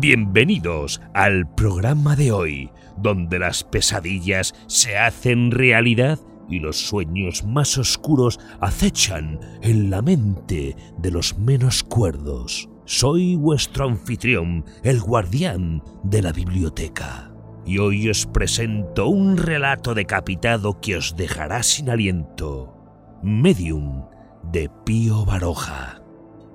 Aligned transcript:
Bienvenidos 0.00 0.98
al 1.12 1.46
programa 1.54 2.16
de 2.16 2.32
hoy, 2.32 2.70
donde 2.96 3.38
las 3.38 3.64
pesadillas 3.64 4.54
se 4.66 4.96
hacen 4.96 5.50
realidad 5.50 6.18
y 6.48 6.60
los 6.60 6.78
sueños 6.78 7.44
más 7.44 7.76
oscuros 7.76 8.40
acechan 8.62 9.38
en 9.60 9.90
la 9.90 10.00
mente 10.00 10.74
de 10.96 11.10
los 11.10 11.36
menos 11.36 11.84
cuerdos. 11.84 12.70
Soy 12.86 13.36
vuestro 13.36 13.84
anfitrión, 13.84 14.64
el 14.82 15.02
guardián 15.02 15.82
de 16.02 16.22
la 16.22 16.32
biblioteca. 16.32 17.30
Y 17.66 17.76
hoy 17.76 18.08
os 18.08 18.24
presento 18.24 19.06
un 19.06 19.36
relato 19.36 19.92
decapitado 19.92 20.80
que 20.80 20.96
os 20.96 21.14
dejará 21.14 21.62
sin 21.62 21.90
aliento. 21.90 22.74
Medium 23.22 24.06
de 24.50 24.70
Pío 24.86 25.26
Baroja. 25.26 26.00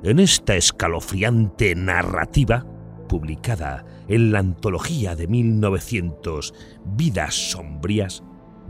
En 0.01 0.17
esta 0.17 0.55
escalofriante 0.55 1.75
narrativa, 1.75 2.65
publicada 3.07 3.85
en 4.07 4.31
la 4.31 4.39
antología 4.39 5.15
de 5.15 5.27
1900 5.27 6.53
Vidas 6.85 7.51
Sombrías, 7.51 8.23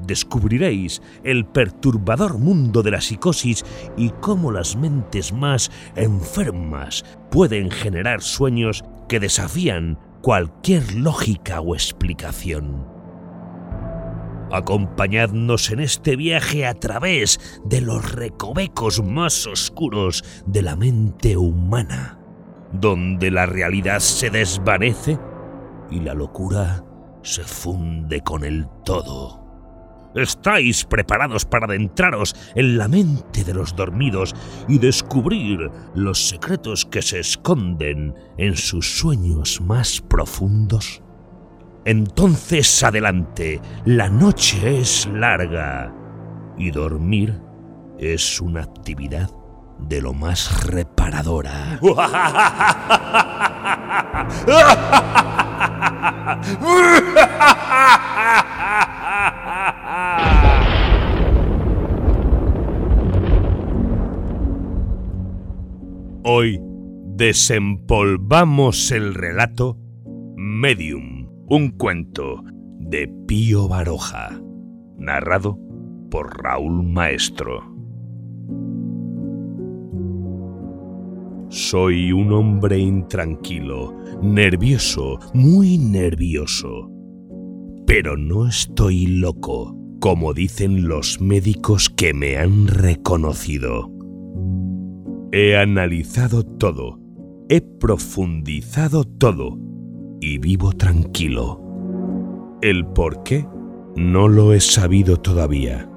descubriréis 0.05 1.02
el 1.23 1.46
perturbador 1.46 2.38
mundo 2.38 2.84
de 2.84 2.91
la 2.91 3.02
psicosis 3.02 3.63
y 3.98 4.10
cómo 4.22 4.52
las 4.52 4.76
mentes 4.76 5.32
más 5.32 5.72
enfermas 5.96 7.04
pueden 7.32 7.72
generar 7.72 8.22
sueños 8.22 8.84
que 9.08 9.20
desafían 9.20 10.00
cualquier 10.22 10.96
lógica 10.96 11.62
o 11.62 11.76
explicación. 11.76 12.96
Acompañadnos 14.52 15.72
en 15.72 15.80
este 15.80 16.16
viaje 16.16 16.66
a 16.66 16.76
través 16.76 17.60
de 17.66 17.82
los 17.82 18.12
recovecos 18.12 19.04
más 19.04 19.48
oscuros 19.48 20.24
de 20.46 20.62
la 20.62 20.76
mente 20.76 21.36
humana, 21.36 22.20
donde 22.80 23.32
la 23.32 23.46
realidad 23.46 24.00
se 24.00 24.30
desvanece 24.30 25.18
y 25.90 26.00
la 26.00 26.14
locura 26.14 26.84
se 27.22 27.44
funde 27.44 28.22
con 28.22 28.44
el 28.44 28.68
todo. 28.84 29.44
¿Estáis 30.16 30.86
preparados 30.86 31.46
para 31.46 31.66
adentraros 31.66 32.36
en 32.55 32.77
la 32.77 32.88
mente 32.88 33.44
de 33.44 33.54
los 33.54 33.76
dormidos 33.76 34.34
y 34.68 34.77
descubrir 34.77 35.70
los 35.94 36.30
secretos 36.30 36.86
que 36.86 37.02
se 37.02 37.20
esconden 37.20 38.16
en 38.38 38.55
sus 38.55 38.98
sueños 38.98 39.60
más 39.60 40.02
profundos? 40.02 41.02
Entonces 41.84 42.82
adelante, 42.84 43.60
la 43.84 44.10
noche 44.10 44.80
es 44.80 45.05
larga 45.08 45.94
y 46.58 46.71
dormir 46.71 47.42
es 47.99 48.40
una 48.40 48.64
actividad 48.64 49.30
de 49.79 50.01
lo 50.01 50.13
más 50.13 50.65
reparadora. 50.65 51.79
Hoy 66.23 66.59
desempolvamos 67.06 68.91
el 68.91 69.13
relato 69.13 69.78
Medium, 70.35 71.29
un 71.47 71.69
cuento 71.72 72.41
de 72.79 73.07
Pío 73.28 73.68
Baroja, 73.68 74.31
narrado 74.97 75.59
por 76.09 76.41
Raúl 76.41 76.84
Maestro. 76.84 77.75
Soy 81.50 82.12
un 82.12 82.34
hombre 82.34 82.79
intranquilo, 82.79 83.94
nervioso, 84.22 85.19
muy 85.34 85.78
nervioso. 85.78 86.91
Pero 87.85 88.18
no 88.18 88.47
estoy 88.47 89.06
loco, 89.06 89.78
como 90.00 90.34
dicen 90.34 90.88
los 90.88 91.22
médicos 91.22 91.90
que 91.90 92.14
me 92.14 92.38
han 92.38 92.68
reconocido. 92.68 93.92
He 95.31 95.56
analizado 95.56 96.44
todo, 96.44 97.00
he 97.47 97.62
profundizado 97.62 99.03
todo 99.03 99.59
y 100.20 100.40
vivo 100.40 100.72
tranquilo. 100.74 101.62
El 102.62 102.88
por 102.88 103.22
qué 103.24 103.46
no 103.96 104.28
lo 104.28 104.53
he 104.53 104.59
sabido 104.59 105.18
todavía. 105.18 105.90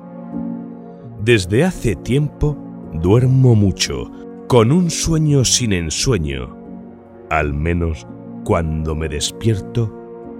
Desde 1.25 1.65
hace 1.65 1.97
tiempo 1.97 2.56
duermo 2.93 3.55
mucho, 3.55 4.11
con 4.49 4.73
un 4.73 4.91
sueño 4.91 5.45
sin 5.45 5.75
ensueño. 5.75 6.57
Al 7.29 7.53
menos 7.53 8.07
cuando 8.45 8.95
me 8.95 9.11
despierto 9.11 9.95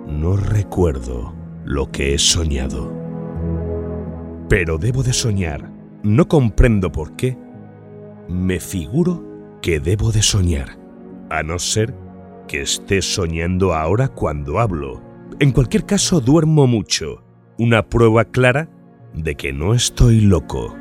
no 0.07 0.35
recuerdo 0.35 1.35
lo 1.67 1.91
que 1.91 2.15
he 2.15 2.19
soñado. 2.19 2.91
Pero 4.49 4.79
debo 4.79 5.03
de 5.03 5.13
soñar, 5.13 5.71
no 6.03 6.27
comprendo 6.27 6.91
por 6.91 7.17
qué. 7.17 7.37
Me 8.31 8.61
figuro 8.61 9.23
que 9.61 9.79
debo 9.79 10.11
de 10.11 10.23
soñar, 10.23 10.79
a 11.29 11.43
no 11.43 11.59
ser 11.59 11.95
que 12.47 12.63
esté 12.63 13.03
soñando 13.03 13.75
ahora 13.75 14.09
cuando 14.09 14.59
hablo. 14.59 15.03
En 15.39 15.53
cualquier 15.53 15.85
caso, 15.85 16.23
duermo 16.23 16.67
mucho, 16.67 17.23
una 17.59 17.87
prueba 17.87 18.25
clara 18.25 18.71
de 19.13 19.35
que 19.35 19.53
no 19.53 19.75
estoy 19.75 20.23
loco. 20.23 20.78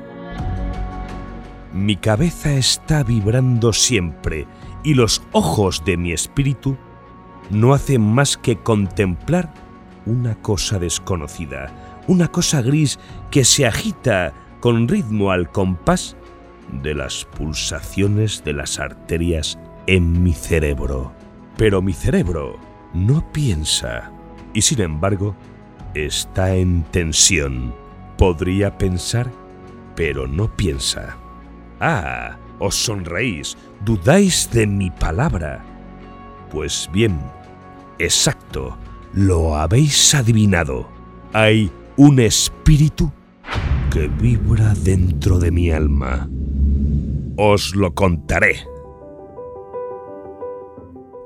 Mi 1.74 1.96
cabeza 1.96 2.54
está 2.54 3.04
vibrando 3.04 3.74
siempre 3.74 4.48
y 4.84 4.94
los 4.94 5.22
ojos 5.32 5.84
de 5.86 5.98
mi 5.98 6.14
espíritu 6.14 6.78
no 7.50 7.74
hacen 7.74 8.02
más 8.02 8.38
que 8.38 8.58
contemplar 8.58 9.54
una 10.06 10.36
cosa 10.36 10.80
desconocida, 10.80 12.04
una 12.08 12.30
cosa 12.30 12.62
gris 12.62 13.00
que 13.32 13.44
se 13.44 13.68
agita 13.68 14.34
con 14.60 14.88
ritmo 14.88 15.32
al 15.32 15.52
compás 15.52 16.16
de 16.72 16.94
las 16.94 17.26
pulsaciones 17.26 18.44
de 18.44 18.54
las 18.54 18.80
arterias 18.80 19.60
en 19.88 20.24
mi 20.24 20.34
cerebro. 20.34 21.14
Pero 21.58 21.82
mi 21.82 21.94
cerebro 21.94 22.58
no 22.94 23.30
piensa 23.32 24.12
y 24.54 24.62
sin 24.62 24.82
embargo 24.82 25.36
está 25.94 26.56
en 26.56 26.84
tensión. 26.84 27.74
Podría 28.18 28.78
pensar, 28.78 29.32
pero 29.96 30.28
no 30.28 30.56
piensa. 30.56 31.18
Ah, 31.80 32.38
os 32.60 32.76
sonreís, 32.76 33.58
dudáis 33.86 34.50
de 34.52 34.66
mi 34.66 34.90
palabra. 34.90 35.64
Pues 36.52 36.90
bien, 36.92 37.20
exacto, 38.00 38.78
lo 39.14 39.56
habéis 39.56 40.16
adivinado. 40.16 40.88
Hay 41.34 41.72
un 41.98 42.20
espíritu 42.20 43.12
que 43.92 44.08
vibra 44.08 44.74
dentro 44.76 45.40
de 45.40 45.52
mi 45.52 45.72
alma. 45.72 46.30
Os 47.38 47.76
lo 47.76 47.94
contaré. 47.94 48.58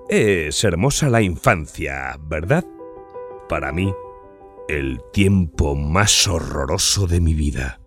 Es 0.09 0.63
hermosa 0.63 1.09
la 1.09 1.21
infancia, 1.21 2.19
¿verdad? 2.27 2.65
Para 3.47 3.71
mí, 3.71 3.93
el 4.67 5.01
tiempo 5.13 5.75
más 5.75 6.27
horroroso 6.27 7.07
de 7.07 7.21
mi 7.21 7.33
vida. 7.33 7.80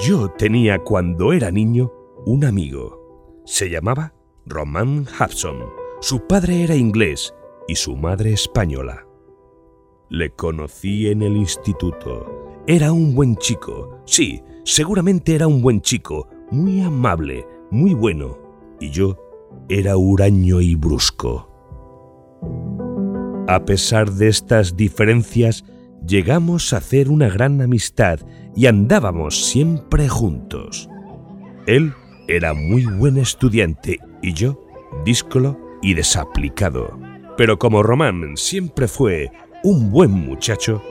Yo 0.00 0.28
tenía 0.28 0.78
cuando 0.78 1.32
era 1.32 1.50
niño 1.50 1.92
un 2.24 2.44
amigo. 2.44 3.42
Se 3.44 3.68
llamaba 3.68 4.14
Roman 4.46 5.06
Hudson. 5.08 5.56
Su 6.00 6.24
padre 6.28 6.62
era 6.62 6.76
inglés 6.76 7.34
y 7.66 7.74
su 7.74 7.96
madre 7.96 8.32
española. 8.32 9.04
Le 10.08 10.30
conocí 10.30 11.08
en 11.08 11.22
el 11.22 11.36
instituto. 11.36 12.62
Era 12.68 12.92
un 12.92 13.16
buen 13.16 13.34
chico. 13.36 13.98
Sí, 14.04 14.40
seguramente 14.64 15.34
era 15.34 15.48
un 15.48 15.60
buen 15.62 15.80
chico, 15.80 16.28
muy 16.52 16.80
amable, 16.80 17.44
muy 17.72 17.92
bueno. 17.92 18.38
Y 18.80 18.90
yo 18.90 19.16
era 19.68 19.96
huraño 19.96 20.60
y 20.60 20.76
brusco. 20.76 21.50
A 23.48 23.64
pesar 23.64 24.12
de 24.12 24.28
estas 24.28 24.76
diferencias, 24.76 25.64
llegamos 26.06 26.72
a 26.72 26.76
hacer 26.76 27.10
una 27.10 27.28
gran 27.28 27.60
amistad 27.60 28.20
y 28.58 28.66
andábamos 28.66 29.50
siempre 29.50 30.08
juntos. 30.08 30.90
Él 31.68 31.94
era 32.26 32.54
muy 32.54 32.84
buen 32.86 33.16
estudiante 33.16 34.00
y 34.20 34.32
yo 34.32 34.66
díscolo 35.04 35.56
y 35.80 35.94
desaplicado. 35.94 36.98
Pero 37.36 37.60
como 37.60 37.84
Román 37.84 38.36
siempre 38.36 38.88
fue 38.88 39.30
un 39.62 39.92
buen 39.92 40.10
muchacho, 40.10 40.82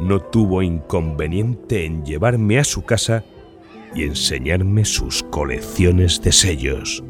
no 0.00 0.20
tuvo 0.20 0.62
inconveniente 0.62 1.84
en 1.84 2.04
llevarme 2.04 2.60
a 2.60 2.64
su 2.64 2.84
casa 2.84 3.24
y 3.92 4.04
enseñarme 4.04 4.84
sus 4.84 5.24
colecciones 5.24 6.22
de 6.22 6.30
sellos. 6.30 7.02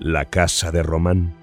La 0.00 0.26
casa 0.26 0.70
de 0.70 0.82
Román 0.82 1.34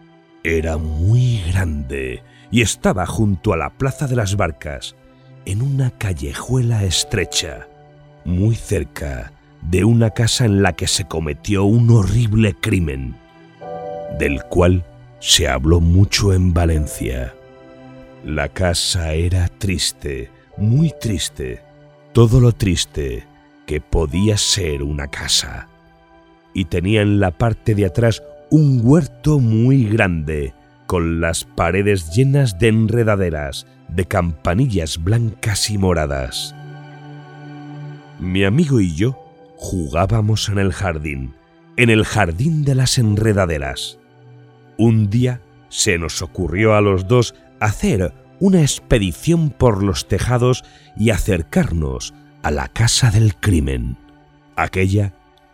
era 0.44 0.78
muy 0.78 1.42
grande 1.51 2.22
y 2.51 2.62
estaba 2.62 3.08
junto 3.08 3.54
a 3.54 3.58
la 3.58 3.72
Plaza 3.72 4.06
de 4.06 4.16
las 4.16 4.38
Barcas, 4.38 4.96
en 5.45 5.62
una 5.62 5.92
callejuela 5.92 6.83
estrecha, 6.83 7.68
muy 8.24 8.56
cerca 8.56 9.31
de 9.62 9.83
una 9.83 10.09
casa 10.12 10.45
en 10.45 10.62
la 10.62 10.74
que 10.74 10.88
se 10.88 11.06
cometió 11.06 11.63
un 11.63 11.89
horrible 11.89 12.53
crimen. 12.53 13.15
del 14.19 14.44
cual 14.44 14.86
se 15.19 15.47
habló 15.47 15.81
mucho 15.81 16.31
en 16.31 16.53
Valencia. 16.53 17.33
La 18.24 18.47
casa 18.47 19.13
era 19.13 19.50
triste, 19.50 20.30
muy 20.56 20.94
triste, 21.01 21.62
todo 22.13 22.39
lo 22.39 22.53
triste 22.53 23.25
que 23.65 23.81
podía 23.81 24.38
ser 24.38 24.83
una 24.83 25.07
casa. 25.07 25.68
Y 26.53 26.65
tenía 26.65 27.01
en 27.01 27.19
la 27.19 27.31
parte 27.31 27.75
de 27.75 27.86
atrás 27.86 28.24
un 28.50 28.80
huerto 28.83 29.39
muy 29.39 29.86
grande, 29.86 30.53
con 30.86 31.19
las 31.19 31.44
paredes 31.44 32.15
llenas 32.15 32.57
de 32.57 32.69
enredaderas, 32.69 33.65
de 33.90 34.06
campanillas 34.06 35.04
blancas 35.04 35.70
y 35.70 35.78
moradas. 35.78 36.56
Mi 38.20 38.44
amigo 38.44 38.80
y 38.80 38.96
yo 38.96 39.20
jugábamos 39.58 40.50
en 40.50 40.60
el 40.60 40.74
jardín, 40.74 41.36
en 41.78 41.90
el 41.90 42.06
jardín 42.06 42.64
de 42.64 42.76
las 42.76 42.98
enredaderas. 42.98 44.00
Un 44.78 45.10
día 45.10 45.42
se 45.70 45.98
nos 45.98 46.22
ocurrió 46.22 46.76
a 46.76 46.82
los 46.82 47.08
dos 47.08 47.36
hacer 47.60 48.14
una 48.40 48.62
expedición 48.62 49.50
por 49.50 49.84
los 49.84 50.08
tejados 50.08 50.64
y 50.98 51.10
acercarnos 51.10 52.14
a 52.44 52.52
la 52.52 52.68
casa 52.68 53.12
del 53.12 53.36
crimen, 53.36 53.98
aquella 54.56 55.14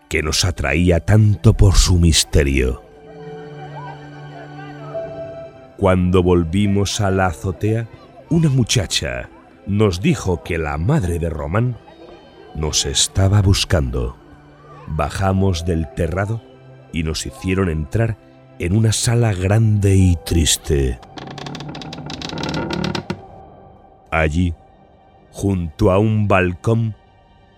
que 0.09 0.21
nos 0.21 0.43
atraía 0.43 0.99
tanto 0.99 1.53
por 1.53 1.75
su 1.75 1.97
misterio. 1.97 2.83
Cuando 5.77 6.21
volvimos 6.21 7.01
a 7.01 7.09
la 7.11 7.27
azotea, 7.27 7.87
una 8.31 8.47
muchacha 8.47 9.29
nos 9.67 9.99
dijo 10.01 10.41
que 10.41 10.57
la 10.57 10.77
madre 10.77 11.19
de 11.19 11.29
Román 11.29 11.77
nos 12.55 12.85
estaba 12.85 13.41
buscando. 13.41 14.15
Bajamos 14.87 15.65
del 15.65 15.93
terrado 15.95 16.41
y 16.93 17.03
nos 17.03 17.25
hicieron 17.25 17.69
entrar 17.69 18.17
en 18.57 18.73
una 18.73 18.93
sala 18.93 19.33
grande 19.33 19.97
y 19.97 20.17
triste. 20.25 20.97
Allí, 24.11 24.53
junto 25.31 25.91
a 25.91 25.99
un 25.99 26.29
balcón, 26.29 26.95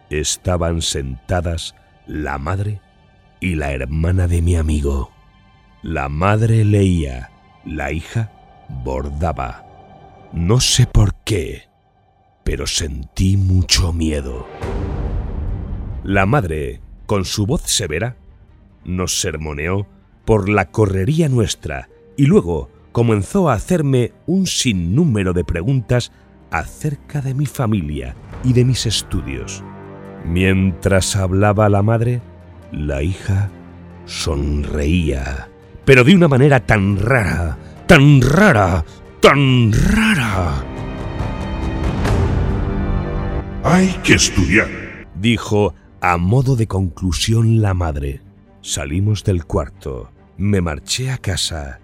estaban 0.09 0.81
sentadas 0.81 1.75
la 2.07 2.39
madre 2.39 2.81
y 3.39 3.55
la 3.55 3.73
hermana 3.73 4.27
de 4.27 4.41
mi 4.41 4.55
amigo. 4.55 5.11
La 5.83 6.09
madre 6.09 6.65
leía, 6.65 7.29
la 7.63 7.91
hija 7.91 8.31
bordaba. 8.83 9.72
No 10.33 10.59
sé 10.59 10.87
por 10.87 11.13
qué, 11.23 11.69
pero 12.43 12.65
sentí 12.65 13.37
mucho 13.37 13.93
miedo. 13.93 14.47
La 16.03 16.25
madre, 16.25 16.81
con 17.05 17.23
su 17.23 17.45
voz 17.45 17.61
severa, 17.61 18.17
nos 18.83 19.21
sermoneó 19.21 19.85
por 20.25 20.49
la 20.49 20.71
correría 20.71 21.29
nuestra 21.29 21.87
y 22.17 22.25
luego 22.25 22.71
comenzó 22.91 23.47
a 23.47 23.53
hacerme 23.53 24.11
un 24.25 24.47
sinnúmero 24.47 25.33
de 25.33 25.43
preguntas 25.43 26.11
acerca 26.49 27.21
de 27.21 27.35
mi 27.35 27.45
familia 27.45 28.15
y 28.43 28.53
de 28.53 28.65
mis 28.65 28.87
estudios. 28.87 29.63
Mientras 30.25 31.15
hablaba 31.15 31.69
la 31.69 31.83
madre, 31.83 32.21
la 32.71 33.03
hija 33.03 33.51
sonreía, 34.05 35.47
pero 35.85 36.03
de 36.03 36.15
una 36.15 36.27
manera 36.27 36.59
tan 36.59 36.97
rara, 36.97 37.59
tan 37.85 38.19
rara, 38.19 38.83
tan 39.23 39.71
rara. 39.71 40.65
Hay 43.63 43.87
que 44.03 44.15
estudiar, 44.15 44.67
dijo 45.15 45.73
a 46.01 46.17
modo 46.17 46.57
de 46.57 46.67
conclusión 46.67 47.61
la 47.61 47.73
madre. 47.73 48.19
Salimos 48.59 49.23
del 49.23 49.45
cuarto, 49.45 50.11
me 50.35 50.59
marché 50.59 51.09
a 51.09 51.17
casa 51.17 51.79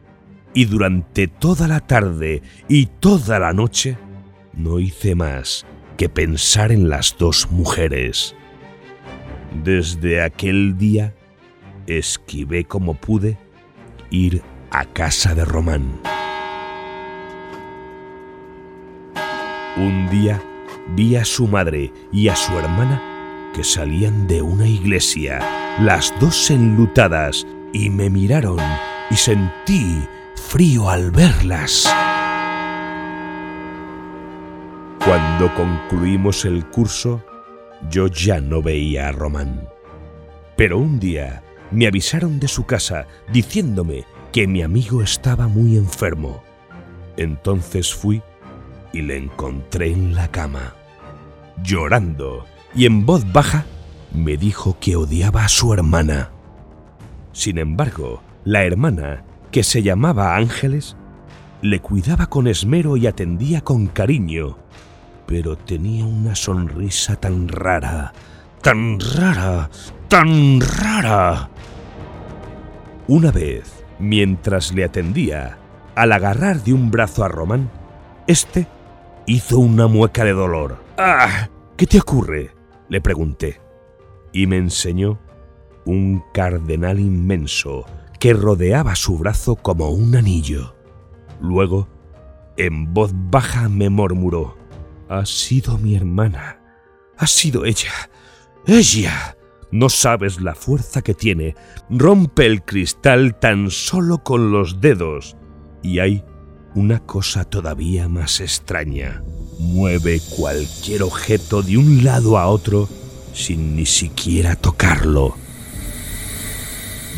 y 0.54 0.66
durante 0.66 1.30
toda 1.30 1.70
la 1.70 1.80
tarde 1.80 2.42
y 2.68 2.88
toda 2.88 3.40
la 3.40 3.54
noche 3.54 3.98
no 4.52 4.82
hice 4.82 5.16
más 5.16 5.66
que 5.96 6.10
pensar 6.10 6.74
en 6.74 6.90
las 6.90 7.16
dos 7.18 7.50
mujeres. 7.50 8.36
Desde 9.64 10.22
aquel 10.22 10.78
día 10.78 11.16
esquivé 11.88 12.66
como 12.66 12.96
pude 12.96 13.38
ir 14.10 14.42
a 14.72 14.84
casa 14.84 15.34
de 15.36 15.46
Román. 15.46 16.19
Un 19.80 20.10
día 20.10 20.44
vi 20.94 21.16
a 21.16 21.24
su 21.24 21.48
madre 21.48 21.94
y 22.12 22.28
a 22.28 22.36
su 22.36 22.52
hermana 22.60 23.02
que 23.56 23.64
salían 23.64 24.28
de 24.28 24.42
una 24.42 24.68
iglesia, 24.68 25.40
las 25.80 26.14
dos 26.20 26.52
enlutadas, 26.52 27.48
y 27.72 27.90
me 27.90 28.10
miraron 28.10 28.60
y 29.10 29.16
sentí 29.16 30.06
frío 30.36 30.90
al 30.90 31.12
verlas. 31.12 31.90
Cuando 35.06 35.56
concluimos 35.56 36.44
el 36.44 36.66
curso, 36.66 37.24
yo 37.90 38.08
ya 38.08 38.42
no 38.42 38.62
veía 38.62 39.08
a 39.08 39.12
Román. 39.14 39.66
Pero 40.58 40.78
un 40.78 41.00
día 41.00 41.42
me 41.72 41.88
avisaron 41.88 42.38
de 42.42 42.50
su 42.50 42.66
casa 42.66 43.08
diciéndome 43.32 44.04
que 44.34 44.46
mi 44.46 44.62
amigo 44.62 45.02
estaba 45.02 45.48
muy 45.48 45.78
enfermo. 45.78 46.44
Entonces 47.16 47.94
fui 47.94 48.22
y 48.94 49.02
le 49.02 49.18
encontré 49.18 49.92
en 49.92 50.16
la 50.16 50.30
cama. 50.30 50.74
Llorando 51.64 52.46
y 52.76 52.86
en 52.86 53.06
voz 53.06 53.32
baja 53.32 53.66
me 54.14 54.38
dijo 54.38 54.78
que 54.80 54.96
odiaba 54.96 55.46
a 55.46 55.50
su 55.50 55.74
hermana. 55.74 56.32
Sin 57.32 57.58
embargo, 57.58 58.22
la 58.44 58.64
hermana, 58.64 59.24
que 59.52 59.64
se 59.64 59.84
llamaba 59.84 60.36
Ángeles, 60.36 60.96
le 61.62 61.80
cuidaba 61.80 62.28
con 62.28 62.48
esmero 62.48 62.98
y 62.98 63.08
atendía 63.08 63.62
con 63.62 63.88
cariño, 63.88 64.58
pero 65.26 65.58
tenía 65.58 66.06
una 66.06 66.36
sonrisa 66.36 67.16
tan 67.16 67.48
rara, 67.48 68.14
tan 68.62 69.00
rara, 69.00 69.70
tan 70.08 70.60
rara. 70.62 71.50
Una 73.08 73.32
vez, 73.32 73.84
mientras 74.00 74.74
le 74.74 74.86
atendía, 74.86 75.58
al 75.96 76.12
agarrar 76.12 76.64
de 76.64 76.74
un 76.74 76.92
brazo 76.92 77.24
a 77.24 77.28
Román, 77.28 77.70
éste 78.28 78.68
hizo 79.30 79.60
una 79.60 79.88
mueca 79.88 80.24
de 80.24 80.34
dolor. 80.34 80.78
¡Ah! 80.98 81.50
¿Qué 81.78 81.86
te 81.86 82.00
ocurre? 82.00 82.56
le 82.90 83.00
pregunté. 83.00 83.62
Y 84.34 84.48
me 84.48 84.58
enseñó 84.58 85.20
un 85.86 86.24
cardenal 86.34 87.00
inmenso 87.00 87.86
que 88.20 88.34
rodeaba 88.34 88.96
su 88.96 89.20
brazo 89.20 89.56
como 89.56 89.90
un 89.92 90.16
anillo. 90.16 90.76
Luego, 91.40 91.88
en 92.58 92.92
voz 92.94 93.12
baja 93.14 93.70
me 93.70 93.90
murmuró, 93.90 94.58
Ha 95.08 95.26
sido 95.26 95.78
mi 95.78 95.96
hermana, 95.96 96.60
ha 97.18 97.28
sido 97.28 97.66
ella, 97.66 98.10
ella. 98.66 99.38
No 99.72 99.90
sabes 99.90 100.42
la 100.42 100.56
fuerza 100.56 101.04
que 101.04 101.14
tiene. 101.14 101.56
Rompe 101.92 102.48
el 102.48 102.64
cristal 102.64 103.40
tan 103.40 103.70
solo 103.70 104.24
con 104.24 104.52
los 104.52 104.82
dedos. 104.82 105.38
Y 105.84 106.00
hay 106.00 106.24
una 106.80 107.00
cosa 107.00 107.44
todavía 107.44 108.08
más 108.08 108.40
extraña. 108.40 109.22
Mueve 109.60 110.22
cualquier 110.38 111.04
objeto 111.04 111.62
de 111.62 111.78
un 111.78 112.06
lado 112.06 112.38
a 112.38 112.48
otro 112.48 112.88
sin 113.34 113.76
ni 113.76 113.86
siquiera 113.86 114.56
tocarlo. 114.56 115.36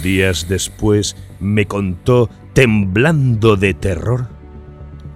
Días 0.02 0.48
después 0.50 1.16
me 1.40 1.68
contó, 1.68 2.28
temblando 2.54 3.56
de 3.56 3.76
terror, 3.76 4.30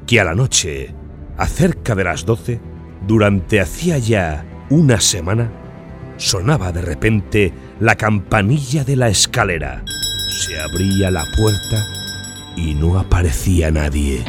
que 0.06 0.20
a 0.20 0.24
la 0.24 0.36
noche, 0.36 0.94
acerca 1.38 1.96
de 1.96 2.04
las 2.04 2.24
doce, 2.24 2.60
durante 3.08 3.60
hacía 3.60 3.98
ya 3.98 4.46
una 4.70 5.02
semana, 5.02 5.52
sonaba 6.18 6.72
de 6.72 6.84
repente 6.84 7.52
la 7.80 7.96
campanilla 7.96 8.84
de 8.84 8.96
la 8.96 9.10
escalera. 9.10 9.84
Se 10.30 10.60
abría 10.60 11.10
la 11.10 11.26
puerta 11.36 12.05
y 12.56 12.74
no 12.74 12.98
aparecía 12.98 13.72
nadie. 13.72 14.24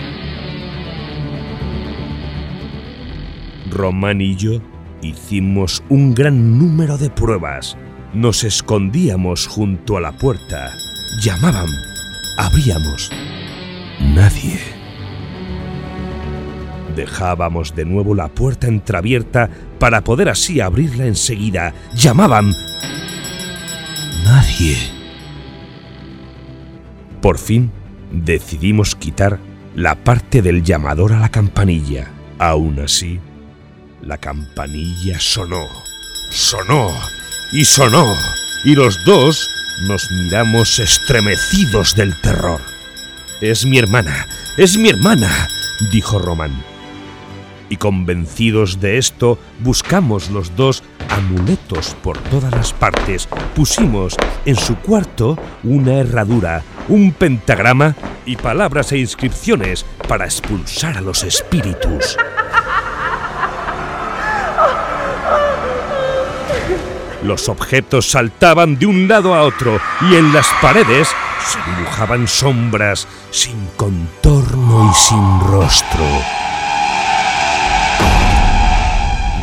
Román 3.71 4.21
y 4.21 4.37
yo 4.37 4.61
hicimos 5.03 5.83
un 5.89 6.15
gran 6.15 6.59
número 6.59 6.97
de 6.99 7.11
pruebas 7.11 7.77
nos 8.17 8.45
escondíamos 8.45 9.47
junto 9.47 9.99
a 9.99 10.01
la 10.01 10.13
puerta. 10.13 10.73
Llamaban. 11.21 11.69
Abríamos. 12.39 13.11
Nadie. 14.01 14.59
Dejábamos 16.95 17.75
de 17.75 17.85
nuevo 17.85 18.15
la 18.15 18.29
puerta 18.29 18.69
entreabierta 18.69 19.51
para 19.79 20.03
poder 20.03 20.31
así 20.31 20.61
abrirla 20.61 21.05
enseguida. 21.05 21.75
Llamaban. 21.95 22.53
Nadie. 24.25 24.79
Por 27.21 27.37
fin 27.37 27.71
decidimos 28.11 28.95
quitar 28.95 29.39
la 29.75 29.95
parte 29.95 30.43
del 30.43 30.63
llamador 30.63 31.13
a 31.13 31.21
la 31.21 31.29
campanilla. 31.29 32.11
Aún 32.39 32.81
así, 32.81 33.21
la 34.03 34.19
campanilla 34.19 35.19
sonó. 35.21 35.67
Sonó 36.31 36.91
y 37.53 37.65
sonó, 37.65 38.15
y 38.65 38.75
los 38.75 39.05
dos 39.05 39.51
Nos 39.89 40.11
miramos 40.11 40.79
estremecidos 40.79 41.95
del 41.95 42.19
terror. 42.23 42.63
Es 43.43 43.67
mi 43.67 43.77
hermana, 43.77 44.27
es 44.57 44.79
mi 44.79 44.89
hermana, 44.89 45.49
dijo 45.93 46.19
Román. 46.19 46.53
Y 47.69 47.77
convencidos 47.77 48.81
de 48.81 48.97
esto, 48.97 49.39
buscamos 49.61 50.31
los 50.31 50.57
dos 50.57 50.83
amuletos 51.11 51.95
por 52.03 52.17
todas 52.31 52.53
las 52.53 52.73
partes. 52.73 53.29
Pusimos 53.55 54.17
en 54.47 54.57
su 54.57 54.77
cuarto 54.77 55.37
una 55.63 55.99
herradura, 55.99 56.63
un 56.89 57.13
pentagrama 57.13 57.97
y 58.25 58.37
palabras 58.37 58.93
e 58.93 58.99
inscripciones 58.99 59.85
para 60.09 60.25
expulsar 60.25 60.97
a 60.97 61.01
los 61.01 61.25
espíritus. 61.25 62.17
Los 67.23 67.49
objetos 67.49 68.11
saltaban 68.11 68.79
de 68.79 68.87
un 68.87 69.09
lado 69.09 69.35
a 69.35 69.43
otro 69.43 69.81
y 70.03 70.15
en 70.15 70.33
las 70.33 70.47
paredes 70.63 71.09
se 71.45 71.59
dibujaban 71.71 72.29
sombras 72.29 73.09
sin 73.31 73.67
contorno 73.77 74.91
y 74.91 74.95
sin 74.95 75.41
rostro. 75.41 76.05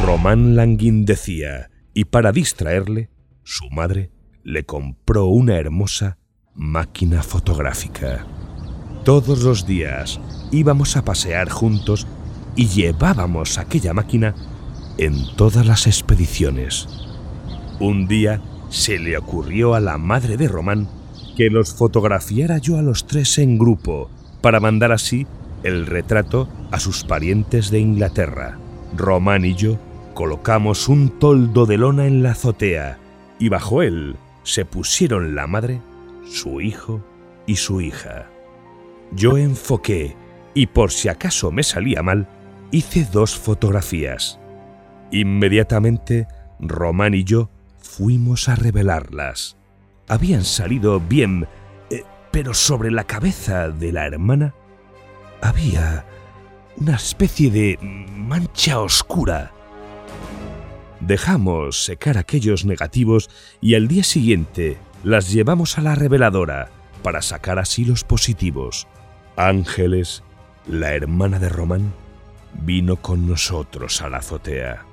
Román 0.02 0.56
Languín 0.56 1.06
decía, 1.06 1.70
y 1.94 2.06
para 2.06 2.32
distraerle, 2.32 3.10
su 3.44 3.70
madre 3.70 4.12
le 4.44 4.66
compró 4.66 5.26
una 5.26 5.58
hermosa 5.58 6.18
máquina 6.55 7.24
fotográfica. 7.24 8.25
Todos 9.03 9.43
los 9.43 9.65
días 9.65 10.19
íbamos 10.51 10.95
a 10.95 11.03
pasear 11.03 11.50
juntos 11.50 12.07
y 12.55 12.67
llevábamos 12.67 13.57
aquella 13.57 13.93
máquina 13.93 14.36
en 14.98 15.15
todas 15.36 15.65
las 15.65 15.88
expediciones. 15.88 16.88
Un 17.79 18.07
día 18.07 18.41
se 18.69 19.00
le 19.00 19.17
ocurrió 19.17 19.74
a 19.74 19.79
la 19.79 19.98
madre 19.98 20.38
de 20.38 20.48
Román 20.48 20.88
que 21.36 21.50
los 21.50 21.74
fotografiara 21.74 22.60
yo 22.60 22.77
a 22.77 22.81
los 22.81 23.07
tres 23.07 23.38
en 23.39 23.57
grupo 23.57 24.10
para 24.41 24.60
mandar 24.60 24.91
así 24.91 25.25
el 25.63 25.86
retrato 25.86 26.48
a 26.72 26.79
sus 26.79 27.03
parientes 27.03 27.72
de 27.72 27.79
Inglaterra. 27.79 28.57
Román 28.95 29.45
y 29.45 29.55
yo 29.55 29.79
colocamos 30.13 30.88
un 30.88 31.19
toldo 31.19 31.65
de 31.65 31.77
lona 31.77 32.05
en 32.05 32.22
la 32.22 32.31
azotea 32.31 33.00
y 33.39 33.50
bajo 33.50 33.81
él 33.81 34.15
se 34.43 34.65
pusieron 34.65 35.36
la 35.36 35.48
madre, 35.48 35.81
su 36.25 36.62
hijo 36.62 37.03
y 37.46 37.56
su 37.56 37.82
hija. 37.82 38.30
Yo 39.12 39.38
enfoqué 39.38 40.15
y 40.53 40.68
por 40.68 40.92
si 40.92 41.10
acaso 41.10 41.51
me 41.51 41.63
salía 41.63 42.01
mal, 42.01 42.27
hice 42.72 43.08
dos 43.12 43.36
fotografías. 43.36 44.39
Inmediatamente, 45.12 46.27
Román 46.60 47.13
y 47.13 47.24
yo 47.24 47.50
fuimos 47.77 48.50
a 48.50 48.56
revelarlas. 48.56 49.58
Habían 50.08 50.44
salido 50.44 51.00
bien, 51.00 51.48
eh, 51.89 52.03
pero 52.32 52.53
sobre 52.53 52.92
la 52.92 53.03
cabeza 53.03 53.70
de 53.70 53.92
la 53.92 54.06
hermana 54.06 54.53
había 55.42 56.06
una 56.77 56.96
especie 56.96 57.51
de 57.51 57.77
mancha 57.82 58.80
oscura. 58.80 59.51
Dejamos 61.00 61.84
secar 61.84 62.18
aquellos 62.18 62.65
negativos 62.65 63.30
y 63.62 63.75
al 63.75 63.88
día 63.88 64.03
siguiente 64.03 64.77
las 65.03 65.31
llevamos 65.31 65.77
a 65.77 65.81
la 65.81 65.95
reveladora 65.95 66.69
para 67.03 67.22
sacar 67.22 67.60
así 67.60 67.86
los 67.86 68.03
positivos. 68.03 68.88
Ángeles, 69.36 70.24
la 70.67 70.93
hermana 70.93 71.39
de 71.39 71.50
Román, 71.50 71.93
vino 72.53 72.95
con 72.95 73.27
nosotros 73.27 74.01
a 74.01 74.10
la 74.10 74.17
azotea. 74.17 74.86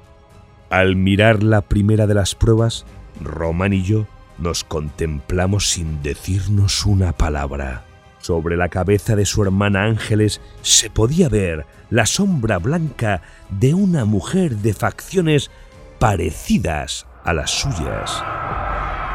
Al 0.69 0.97
mirar 0.97 1.43
la 1.43 1.63
primera 1.63 2.07
de 2.07 2.15
las 2.15 2.35
pruebas, 2.35 2.85
Román 3.23 3.73
y 3.73 3.83
yo 3.83 4.07
nos 4.39 4.65
contemplamos 4.65 5.71
sin 5.71 6.03
decirnos 6.03 6.87
una 6.87 7.13
palabra. 7.13 7.85
Sobre 8.21 8.57
la 8.57 8.69
cabeza 8.69 9.17
de 9.17 9.25
su 9.25 9.43
hermana 9.43 9.85
Ángeles 9.85 10.41
se 10.63 10.91
podía 10.91 11.29
ver 11.29 11.67
la 11.89 12.07
sombra 12.07 12.59
blanca 12.59 13.23
de 13.49 13.75
una 13.75 14.05
mujer 14.05 14.57
de 14.57 14.75
facciones 14.75 15.51
parecidas 15.99 17.07
a 17.25 17.33
las 17.33 17.51
suyas. 17.51 18.23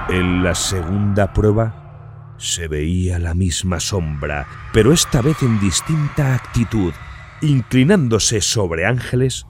En 0.09 0.43
la 0.43 0.53
segunda 0.53 1.33
prueba 1.33 2.35
se 2.38 2.67
veía 2.67 3.17
la 3.17 3.33
misma 3.33 3.79
sombra, 3.79 4.47
pero 4.71 4.93
esta 4.93 5.21
vez 5.21 5.41
en 5.41 5.59
distinta 5.59 6.35
actitud, 6.35 6.93
inclinándose 7.41 8.41
sobre 8.41 8.85
Ángeles 8.85 9.47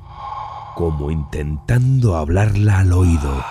como 0.75 1.12
intentando 1.12 2.15
hablarla 2.15 2.79
al 2.79 2.93
oído. 2.93 3.43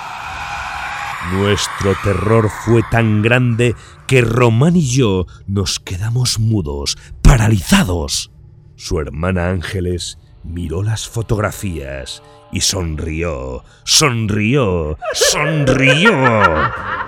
Nuestro 1.32 1.94
terror 2.02 2.50
fue 2.64 2.82
tan 2.90 3.22
grande 3.22 3.74
que 4.06 4.22
Román 4.22 4.76
y 4.76 4.86
yo 4.86 5.26
nos 5.46 5.80
quedamos 5.80 6.38
mudos, 6.38 6.96
paralizados. 7.22 8.30
Su 8.76 9.00
hermana 9.00 9.50
Ángeles 9.50 10.18
miró 10.44 10.82
las 10.82 11.08
fotografías 11.08 12.22
y 12.52 12.60
sonrió, 12.60 13.64
sonrió, 13.82 14.98
sonrió. 15.12 16.12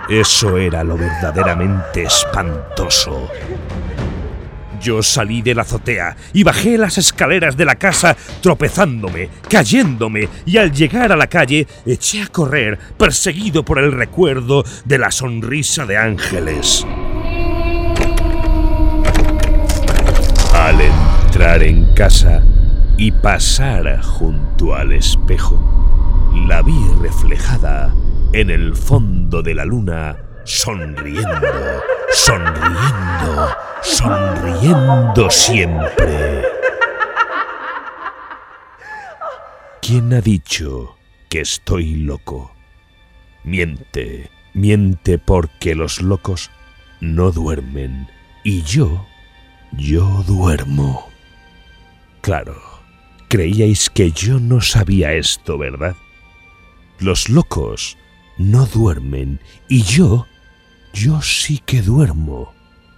Eso 0.09 0.57
era 0.57 0.83
lo 0.83 0.97
verdaderamente 0.97 2.03
espantoso. 2.03 3.29
Yo 4.81 5.01
salí 5.01 5.41
de 5.41 5.55
la 5.55 5.63
azotea 5.63 6.15
y 6.33 6.43
bajé 6.43 6.77
las 6.77 6.97
escaleras 6.97 7.57
de 7.57 7.65
la 7.65 7.75
casa 7.75 8.15
tropezándome, 8.41 9.29
cayéndome 9.49 10.29
y 10.45 10.57
al 10.57 10.71
llegar 10.71 11.11
a 11.11 11.15
la 11.15 11.27
calle 11.27 11.67
eché 11.85 12.21
a 12.21 12.27
correr 12.27 12.77
perseguido 12.97 13.63
por 13.63 13.79
el 13.79 13.91
recuerdo 13.91 14.63
de 14.85 14.97
la 14.97 15.11
sonrisa 15.11 15.85
de 15.85 15.97
ángeles. 15.97 16.85
Al 20.53 20.81
entrar 20.81 21.63
en 21.63 21.93
casa 21.93 22.43
y 22.97 23.11
pasar 23.11 24.01
junto 24.01 24.75
al 24.75 24.91
espejo, 24.91 25.59
la 26.47 26.61
vi 26.61 26.77
reflejada 27.01 27.93
en 28.33 28.49
el 28.49 28.75
fondo 28.75 29.41
de 29.41 29.53
la 29.53 29.65
luna 29.65 30.17
sonriendo, 30.43 31.31
sonriendo 32.13 33.47
sonriendo 33.81 35.29
siempre. 35.29 36.43
¿Quién 39.81 40.13
ha 40.13 40.21
dicho 40.21 40.97
que 41.29 41.41
estoy 41.41 41.95
loco? 41.95 42.51
Miente, 43.43 44.29
miente 44.53 45.17
porque 45.17 45.75
los 45.75 46.01
locos 46.01 46.51
no 46.99 47.31
duermen 47.31 48.07
y 48.43 48.63
yo, 48.63 49.05
yo 49.71 50.23
duermo. 50.27 51.07
Claro, 52.21 52.76
creíais 53.27 53.89
que 53.89 54.11
yo 54.11 54.39
no 54.39 54.61
sabía 54.61 55.13
esto, 55.13 55.57
¿verdad? 55.57 55.95
Los 56.99 57.29
locos 57.29 57.97
no 58.37 58.65
duermen 58.65 59.39
y 59.69 59.83
yo, 59.83 60.27
yo 60.93 61.21
sí 61.21 61.61
que 61.65 61.81
duermo 61.81 62.53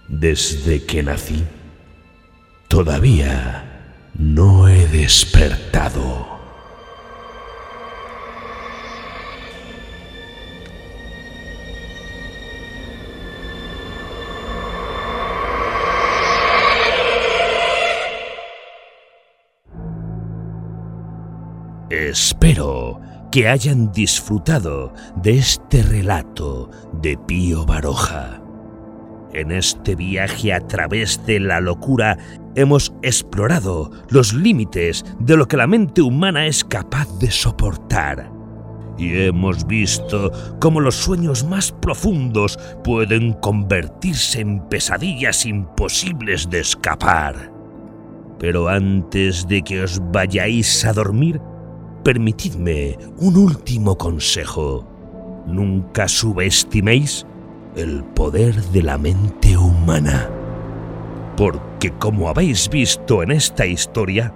desde 0.08 0.84
que 0.84 1.02
nací. 1.02 1.44
Todavía 2.68 4.08
no 4.14 4.68
he 4.68 4.86
despertado. 4.86 6.39
Espero 22.08 22.98
que 23.30 23.46
hayan 23.46 23.92
disfrutado 23.92 24.94
de 25.16 25.36
este 25.36 25.82
relato 25.82 26.70
de 26.94 27.18
Pío 27.18 27.66
Baroja. 27.66 28.40
En 29.34 29.52
este 29.52 29.96
viaje 29.96 30.54
a 30.54 30.66
través 30.66 31.24
de 31.26 31.38
la 31.40 31.60
locura 31.60 32.16
hemos 32.54 32.94
explorado 33.02 33.90
los 34.08 34.32
límites 34.32 35.04
de 35.18 35.36
lo 35.36 35.46
que 35.46 35.58
la 35.58 35.66
mente 35.66 36.00
humana 36.00 36.46
es 36.46 36.64
capaz 36.64 37.06
de 37.18 37.30
soportar. 37.30 38.32
Y 38.96 39.20
hemos 39.20 39.66
visto 39.66 40.32
cómo 40.58 40.80
los 40.80 40.94
sueños 40.94 41.44
más 41.44 41.70
profundos 41.70 42.58
pueden 42.82 43.34
convertirse 43.34 44.40
en 44.40 44.66
pesadillas 44.70 45.44
imposibles 45.44 46.48
de 46.48 46.60
escapar. 46.60 47.52
Pero 48.38 48.70
antes 48.70 49.46
de 49.46 49.60
que 49.60 49.82
os 49.82 50.00
vayáis 50.10 50.86
a 50.86 50.94
dormir, 50.94 51.42
permitidme 52.02 52.96
un 53.18 53.36
último 53.36 53.96
consejo. 53.96 54.86
Nunca 55.46 56.08
subestiméis 56.08 57.26
el 57.76 58.04
poder 58.04 58.54
de 58.54 58.82
la 58.82 58.98
mente 58.98 59.56
humana. 59.56 60.28
Porque 61.36 61.90
como 61.92 62.28
habéis 62.28 62.68
visto 62.68 63.22
en 63.22 63.30
esta 63.30 63.66
historia, 63.66 64.34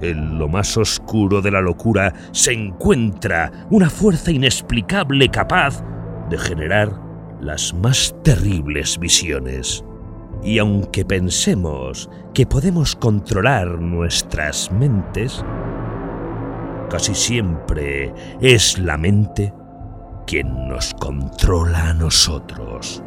en 0.00 0.38
lo 0.38 0.48
más 0.48 0.76
oscuro 0.76 1.42
de 1.42 1.50
la 1.50 1.60
locura 1.60 2.14
se 2.32 2.52
encuentra 2.52 3.66
una 3.70 3.90
fuerza 3.90 4.30
inexplicable 4.30 5.28
capaz 5.28 5.82
de 6.30 6.38
generar 6.38 7.00
las 7.40 7.74
más 7.74 8.14
terribles 8.22 8.98
visiones. 8.98 9.84
Y 10.42 10.58
aunque 10.58 11.04
pensemos 11.04 12.08
que 12.32 12.46
podemos 12.46 12.96
controlar 12.96 13.78
nuestras 13.78 14.72
mentes, 14.72 15.44
casi 16.90 17.14
siempre 17.14 18.12
es 18.40 18.78
la 18.78 18.98
mente 18.98 19.54
quien 20.26 20.68
nos 20.68 20.92
controla 20.94 21.90
a 21.90 21.94
nosotros. 21.94 23.02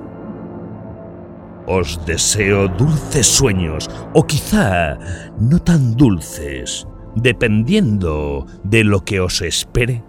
Os 1.67 2.05
deseo 2.05 2.67
dulces 2.67 3.27
sueños, 3.27 3.89
o 4.13 4.25
quizá 4.25 4.97
no 5.39 5.59
tan 5.59 5.95
dulces, 5.95 6.87
dependiendo 7.15 8.45
de 8.63 8.83
lo 8.83 9.01
que 9.01 9.19
os 9.19 9.41
espere 9.41 10.03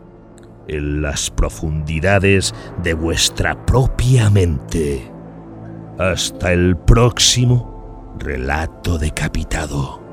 en 0.66 1.02
las 1.02 1.30
profundidades 1.30 2.54
de 2.82 2.94
vuestra 2.94 3.66
propia 3.66 4.30
mente. 4.30 5.10
Hasta 5.98 6.52
el 6.52 6.76
próximo 6.76 8.14
relato 8.18 8.98
decapitado. 8.98 10.03